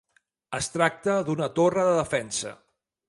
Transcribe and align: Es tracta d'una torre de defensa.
Es 0.59 0.69
tracta 0.75 1.17
d'una 1.27 1.51
torre 1.59 1.85
de 1.89 1.93
defensa. 2.01 2.59